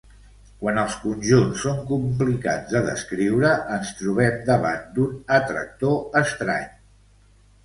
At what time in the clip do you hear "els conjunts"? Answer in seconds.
0.83-1.59